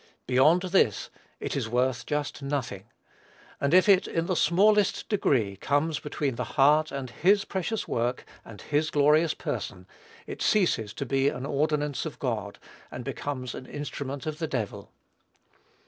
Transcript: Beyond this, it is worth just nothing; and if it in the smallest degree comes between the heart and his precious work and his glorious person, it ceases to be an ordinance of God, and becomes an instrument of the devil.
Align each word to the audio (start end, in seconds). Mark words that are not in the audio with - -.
Beyond 0.25 0.63
this, 0.63 1.11
it 1.39 1.55
is 1.55 1.69
worth 1.69 2.07
just 2.07 2.41
nothing; 2.41 2.85
and 3.59 3.71
if 3.71 3.87
it 3.87 4.07
in 4.07 4.25
the 4.25 4.35
smallest 4.35 5.07
degree 5.09 5.55
comes 5.57 5.99
between 5.99 6.37
the 6.37 6.43
heart 6.57 6.91
and 6.91 7.11
his 7.11 7.45
precious 7.45 7.87
work 7.87 8.25
and 8.43 8.63
his 8.63 8.89
glorious 8.89 9.35
person, 9.35 9.85
it 10.25 10.41
ceases 10.41 10.91
to 10.95 11.05
be 11.05 11.29
an 11.29 11.45
ordinance 11.45 12.07
of 12.07 12.17
God, 12.17 12.57
and 12.89 13.03
becomes 13.05 13.53
an 13.53 13.67
instrument 13.67 14.25
of 14.25 14.39
the 14.39 14.47
devil. 14.47 14.91